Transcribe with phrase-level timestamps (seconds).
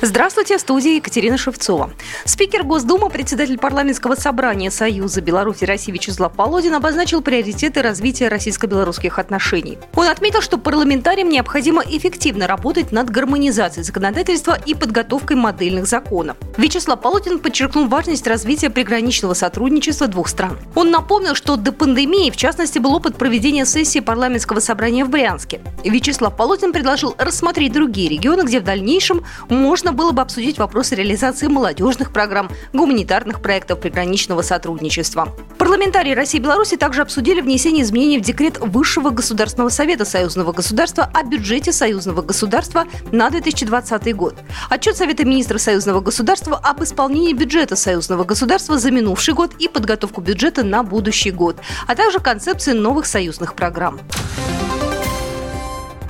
[0.00, 1.90] Здравствуйте, в студии Екатерина Шевцова.
[2.24, 9.76] Спикер Госдумы, председатель парламентского собрания Союза Беларуси России Вячеслав Полодин обозначил приоритеты развития российско-белорусских отношений.
[9.96, 16.36] Он отметил, что парламентариям необходимо эффективно работать над гармонизацией законодательства и подготовкой модельных законов.
[16.56, 20.58] Вячеслав Полодин подчеркнул важность развития приграничного сотрудничества двух стран.
[20.76, 25.60] Он напомнил, что до пандемии, в частности, был опыт проведения сессии парламентского собрания в Брянске.
[25.82, 30.94] Вячеслав Полодин предложил рассмотреть другие регионы, где в дальнейшем можно можно было бы обсудить вопросы
[30.96, 35.34] реализации молодежных программ, гуманитарных проектов приграничного сотрудничества.
[35.56, 41.10] Парламентарии России и Беларуси также обсудили внесение изменений в декрет Высшего государственного совета союзного государства
[41.14, 44.34] о бюджете союзного государства на 2020 год.
[44.68, 50.20] Отчет Совета министров союзного государства об исполнении бюджета союзного государства за минувший год и подготовку
[50.20, 54.00] бюджета на будущий год, а также концепции новых союзных программ.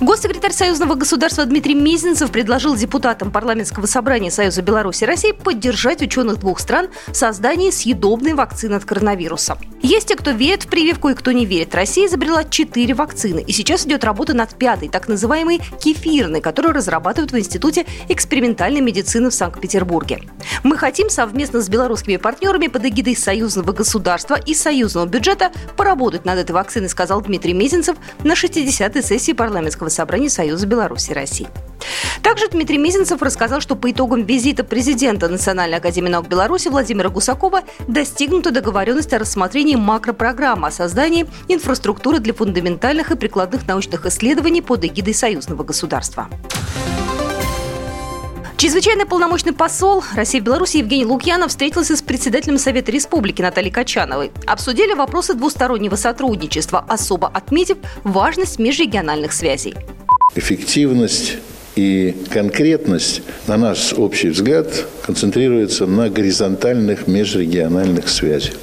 [0.00, 6.40] Госсекретарь Союзного государства Дмитрий Мезенцев предложил депутатам парламентского собрания Союза Беларуси и России поддержать ученых
[6.40, 9.56] двух стран в создании съедобной вакцины от коронавируса.
[9.82, 11.74] Есть те, кто верит в прививку и кто не верит.
[11.76, 17.32] Россия изобрела четыре вакцины, и сейчас идет работа над пятой, так называемой кефирной, которую разрабатывают
[17.32, 20.22] в Институте экспериментальной медицины в Санкт-Петербурге.
[20.64, 26.38] Мы хотим совместно с белорусскими партнерами под эгидой союзного государства и союзного бюджета поработать над
[26.38, 31.48] этой вакциной, сказал Дмитрий Мезенцев на 60-й сессии парламентского собрания Союза Беларуси и России.
[32.22, 37.62] Также Дмитрий Мизинцев рассказал, что по итогам визита президента Национальной академии наук Беларуси Владимира Гусакова
[37.86, 44.84] достигнута договоренность о рассмотрении макропрограммы о создании инфраструктуры для фундаментальных и прикладных научных исследований под
[44.84, 46.28] эгидой союзного государства.
[48.64, 54.32] Чрезвычайный полномочный посол России в Беларуси Евгений Лукьянов встретился с председателем Совета Республики Натальей Качановой.
[54.46, 59.74] Обсудили вопросы двустороннего сотрудничества, особо отметив важность межрегиональных связей.
[60.34, 61.36] Эффективность
[61.76, 68.54] и конкретность, на наш общий взгляд, концентрируется на горизонтальных межрегиональных связях.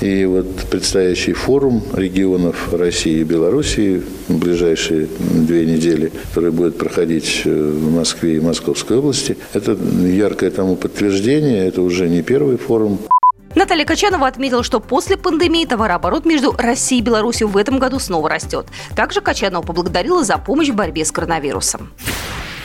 [0.00, 7.42] И вот предстоящий форум регионов России и Белоруссии в ближайшие две недели, который будет проходить
[7.44, 12.98] э, в Москве и Московской области, это яркое тому подтверждение, это уже не первый форум.
[13.56, 18.28] Наталья Качанова отметила, что после пандемии товарооборот между Россией и Беларусью в этом году снова
[18.28, 18.66] растет.
[18.94, 21.90] Также Качанова поблагодарила за помощь в борьбе с коронавирусом.